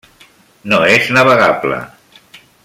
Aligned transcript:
No 0.73 0.79
és 0.93 1.11
navegable. 1.19 1.79